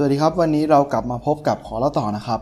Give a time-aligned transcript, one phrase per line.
[0.00, 2.40] สวัสดีครับ วันนี้เรากลับมาพบกับขอเล่าต่อนะครับ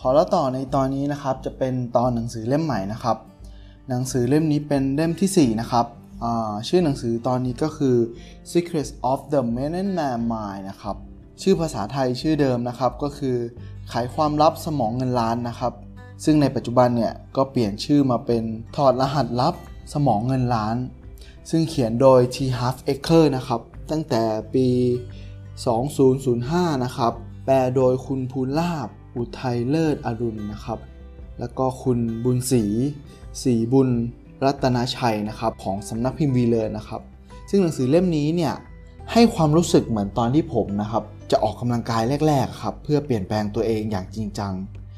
[0.00, 3.16] ขอเล่าต่อในตอนนี้นะครับ จะเป็นตอนหนังสือเล่มใหม่นะครับ
[3.88, 5.86] หนังสือเล่มนี้เป็นเล่มที่ 4 นะครับ
[6.68, 7.96] ชื่อหนังสือตอนนี้ก็คือ
[8.50, 10.96] Secrets of the Millionaire Mind นะครับ
[11.42, 13.36] ชื่อภาษาไทยชื่อเดิมนะครับก็คือ
[13.88, 15.72] ไขความลับสมองเงินล้านนะครับ
[16.24, 18.42] ซึ่งในปัจจุบันเนี่ยก็เปลี่ยนชื่อมาเป็น
[18.76, 19.54] ถอดรหัสลับ
[19.94, 20.76] สมองเงินล้าน
[21.50, 22.36] ซึ่งเขียนโดย T.
[22.58, 23.60] Half Acre นะครับ
[23.90, 24.22] ตั้งแต่
[24.54, 24.66] ปี
[25.64, 27.12] 2005 นะครับ
[27.44, 30.78] แปลโดยคุณภูลาบอุทัยเลิศอรุณนะครับ
[31.38, 32.64] แล้วก็คุณบุญศรี
[33.42, 33.88] ศรีบุญ
[34.44, 37.02] รัตนาชัยนะครับของสำนักพิมพ์วีเลอร์นะครับ
[37.50, 38.54] ซึ่งหนังสือเล่มนี้เนี่ย
[39.12, 44.52] ให้ความรู้สึกเหมือนตอนที่ผมนะครับ จะออกกำลังกายแรกๆครับเพื่อเปลี่ยนแปลงตัวเองอย่างจริงจัง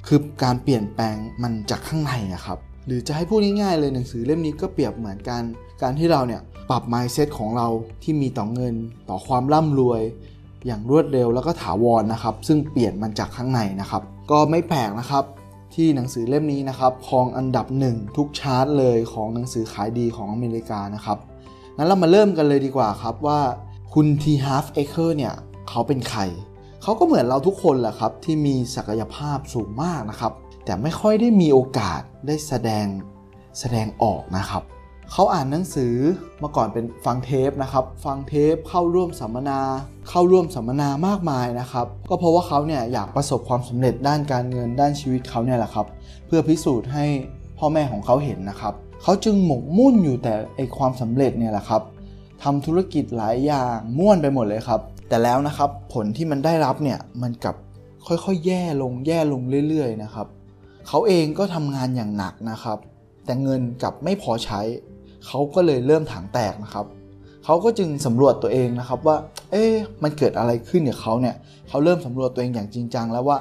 [0.06, 5.42] คือการเปลี่ยนแปลงมันจากข้างในอะครับ หรือจะให้พูดง่ายๆเลยหนังสือเล่มนี้ก็เปรียบเหมือนกัน
[5.82, 7.68] การที่เราเนี่ยปรับ mindset ของเรา
[8.02, 8.74] ที่มีต่อเงิน
[9.08, 10.00] ต่อความร่ำรวย
[10.66, 15.24] อย่างรวดเร็วแล้วก็ถาวรนนะครับ ซึ่งเปลี่ยนมันจากข้างในนะครับ ก็ไม่แปลกนะครับ
[15.74, 21.18] ที่หนังสือเล่มนี้นะครับครองอันดับหนึ่งทุกชาร์ตเลยของหนังสือขายดีของอเมริกานะครับ
[21.76, 23.40] งั้นเรามาเริ่มกันเลยดีกว่าครับว่า
[23.94, 24.24] คุณ T.
[24.30, 25.34] Harv Eker เนี่ย
[25.68, 26.20] เขาเป็นใคร
[26.82, 30.32] เขาก็เหมือนเราทุกคนแหละครับที่มีศักยภาพสูงมากนะครับ
[30.64, 32.86] แต่ไม่ค่อยได้มีโอกาสได้แสดง
[33.60, 34.62] แสดงออกนะครับ
[35.12, 35.94] เขาอ่านหนังสือ
[36.40, 39.60] เมื่อก่อนเป็นฟังเทปนะครับ ฟังเทปเข้าร่วมสัมมนา
[40.08, 45.86] เข้าร่วมสัมมนามากมายนะครับ ก็เพราะว่าเขาเนี่ยอยากประสบความสำเร็จด้านการเงินด้านชีวิตเขาเนี่ยแหละครับ
[46.26, 47.04] เพื่อพิสูจน์ให้
[47.58, 51.82] พ่อแม่ของเขาเห็นนะครับ เขาจึงหมกมุ่นอยู่แต่ไอความสำเร็จเนี่ยแหละครับ
[52.42, 57.56] ทำธุรกิจหลายอย่างม่วนไปหมดเลยครับ แต่แล้วนะครับผลที่มันได้รับเนี่ยมันกับ
[58.06, 60.26] ค่อยๆ แย่ลงแย่ลงเรื่อย ๆ นะครับ
[60.88, 62.78] เขาเองก็ทำงานอย่างหนักนะครับ
[63.24, 64.60] แต่เงินกับไม่พอใช้
[65.26, 66.86] เขาก็เลยเริ่มถังแตกนะครับ
[67.44, 69.16] เขาก็จึงสำรวจตัวเองนะครับว่า
[69.50, 71.36] เอ๊ะมันเกิดอะไรขึ้นกับเขาเนี่ย
[71.68, 73.38] เขาเริ่มสำรวจตัวเองอย่างจริงจังแล้วว่า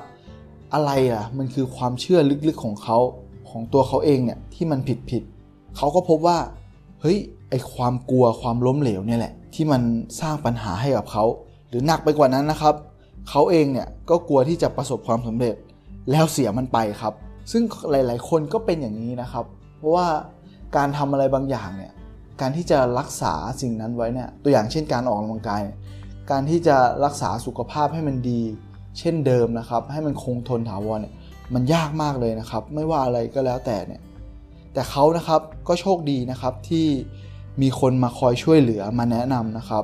[0.74, 2.98] อะไรอะมันคือความเชื่อลึกๆของเขา
[3.50, 5.24] ของตัวเขาเองเนี่ยที่มันผิดผิด
[5.78, 6.38] เขาก็พบว่า
[7.02, 7.18] เฮ้ย
[7.50, 9.82] ไอความกลัวความล้มเหลวเนี่ยแหละ ที่มัน
[10.22, 11.26] สร้างปัญหาให้กับเขา
[11.70, 12.76] หรือหนักไปกว่านั้นนะครับ
[13.30, 15.56] เขาเองเนี่ยก็กลัวที่จะประสบความสำเร็จ
[16.12, 17.14] แล้วเสียมันไปครับ
[17.52, 19.46] ซึ่งหลาย ๆ คนก็เป็นอย่างนี้นะครับ
[19.78, 20.08] เพราะว่า
[20.76, 21.94] การทำอะไรบางอย่างเนี่ย
[22.42, 25.64] การที่จะรักษาสิ่งนั้นไว้เนี่ยตัวอย่างเช่นการออกกำลังกาย
[26.32, 28.42] การที่จะรักษาสุขภาพให้มันดี
[29.00, 31.14] เช่นเดิมนะครับ ให้มันคงทนถาวรเนี่ย
[31.54, 34.02] มันยากมากเลยนะครับ ไม่ว่าอะไรก็แล้วแต่เนี่ย
[34.74, 36.88] แต่เขานะครับก็โชคดีนะครับที่
[37.62, 39.84] มีคนมาคอยช่วยเหลือมาแนะนำนะครับ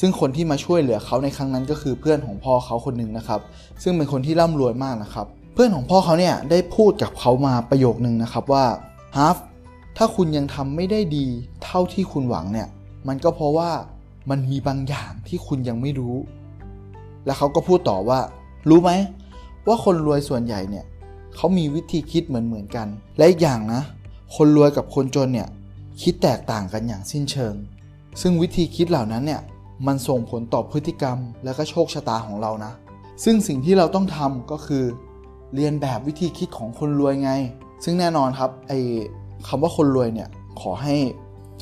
[0.00, 3.40] ซึ่งคนที่มาช่วยเหลือเขาในครั้งนั้นก็คือเพื่อนของพ่อเขาคนหนึ่งนะครับ
[3.82, 8.64] ซึ่งเป็นคนที่ร่ำรวยมากนะครับ เพื่อนของพ่อเขาเนี่ยได้พูดกับเขามาประโยคนึงนะครับว่า
[9.16, 9.36] ฮาร์ฟ
[10.00, 11.26] ถ้าคุณยังทำไม่ได้ดี
[11.64, 12.68] เท่าที่คุณหวังเนี่ย
[13.08, 13.70] มันก็เพราะว่า
[14.30, 16.16] มันมีบางอย่างที่คุณยังไม่รู้
[17.24, 18.20] แล้วเขาก็พูดต่อว่า
[18.68, 18.90] รู้ไหม
[19.68, 20.84] ว่าคนรวยส่วนใหญ่เนี่ย
[21.36, 23.82] เขามีวิธีคิดเหมือนเหมือนกัน และอีกอย่างนะ
[24.36, 25.48] คนรวยกับคนจนเนี่ย
[26.02, 27.54] คิดแตกต่างกันอย่างสิ้นเชิง
[28.20, 29.42] ซึ่งวิธีคิดเหล่านั้นเนี่ย
[29.86, 32.72] มันส่งผลต่อพฤติกรรม และก็โชคชะตาของเรานะ
[33.24, 34.84] ซึ่งสิ่งที่เราต้องทำก็คือ
[35.54, 37.30] เรียนแบบวิธีคิดของคนรวยไง
[37.84, 38.72] ซึ่งแน่นอนครับไอ
[39.46, 40.28] คำว่าคนรวยเนี่ย
[40.60, 40.96] ขอให้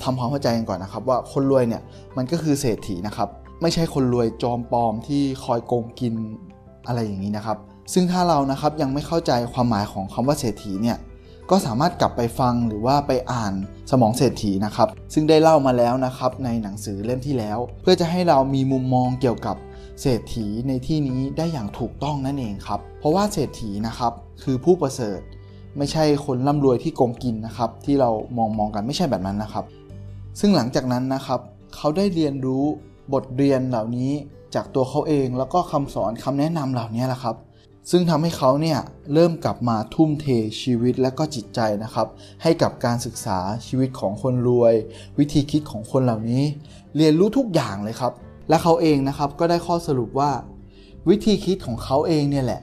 [0.02, 1.82] ทำความเข้าใจกันก่อนนะครับ ว่าคนรวยเนี่ย
[2.16, 3.28] มันก็คือเศรษฐีนะครับ
[3.62, 6.14] ไม่ใช่คนรวยจอมปลอมที่คอยโกงกิน
[6.86, 7.58] อะไรอย่างนี้นะครับ
[7.92, 10.98] ซึ่งถ้าเรานะครับยังไม่เข้าใจความหมายของคำว่าเศรษฐีเนี่ย
[11.50, 13.52] ก็สามารถกลับไปฟังหรือว่าไปอ่าน
[13.90, 19.56] สมองเศรษฐีนะครับ ซึ่งได้เล่ามาแล้วนะครับในหนังสือเล่มที่แล้ว เพื่อจะให้เรามีมุมมองเกี่ยวกับ
[20.00, 24.12] เศรษฐีในที่นี้ได้อย่างถูกต้องนั่นเองครับ เพราะว่าเศรษฐีนะครับ
[24.42, 25.20] คือผู้ประเสริฐ
[25.78, 29.64] ไม่ใช่คนร่ำรวยที่โกงกินนะครับ ที่เรามองมองกันไม่ใช่แบบนั้นนะครับ
[30.40, 31.40] ซึ่งหลังจากนั้นนะครับ
[31.76, 32.64] เขาได้เรียนรู้
[33.12, 34.12] บทเรียนเหล่านี้
[34.54, 37.36] จากตัวเขาเองแล้วก็คำสอนคำแนะนำเหล่านี้แหละครับ
[37.90, 38.78] ซึ่งทำให้เขาเนี่ย
[39.12, 40.26] เริ่มกลับมาทุ่มเท
[40.62, 42.06] ชีวิตและก็จิตใจนะครับ
[42.42, 44.74] ให้กับการศึกษาชีวิตของคนรวย
[45.18, 46.42] วิธีคิดของคนเหล่านี้
[46.96, 48.12] เรียนรู้ทุกอย่างเลยครับ
[48.48, 50.30] และเขาเองนะครับก็ได้ข้อสรุปว่า
[51.08, 52.60] วิธีคิดของเขาเองเนี่ยแหละ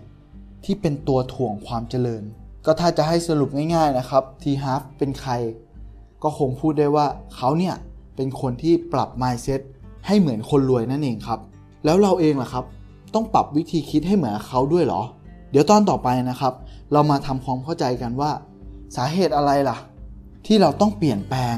[0.65, 2.24] ที่เป็นตัวถ่วงความเจริญ
[2.65, 5.31] ก็ถ้าจะให้สรุปง่ายๆนะครับทีฮาร์ฟเป็นใคร
[6.24, 7.06] ก็คงพูดได้ว่า
[7.36, 7.75] เขาเนี่ย
[8.15, 9.62] เป็นคนที่ปรับ mindset
[10.07, 11.39] ให้เหมือนคนรวยนั่นเองครับ
[11.86, 12.65] แล้วเราเองล่ะครับ
[13.13, 15.01] ต้องปรับวิธีคิดให้เหมือนเขาด้วยเหรอ
[15.51, 16.54] เดี๋ยวตอนต่อไปนะครับ
[16.92, 18.31] เรามาทำความเข้าใจกันว่า
[18.95, 19.77] สาเหตุอะไรล่ะ
[20.45, 21.56] ที่เราต้องเปลี่ยนแปลง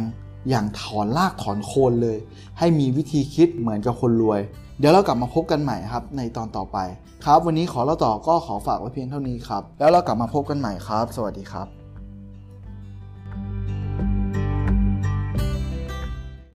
[0.50, 2.18] อย่างถอนรากถอนโคนเลย
[2.60, 4.42] ให้มีวิธีคิดเหมือนกับคนรวย
[4.80, 6.78] เดี๋ยวเรากลับมาพบกันใหม่ครับในตอนต่อไป
[7.26, 11.85] ครับ วันนี้ขอเราต่อก็ขอฝากไว้เพียงเท่านี้ครับ แล้วเรากลับมาพบกันใหม่ครับ สวัสดีครับ